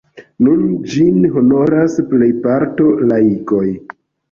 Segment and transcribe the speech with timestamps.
[0.45, 0.63] Nun
[0.93, 3.65] ĝin honoras plejparto laikoj.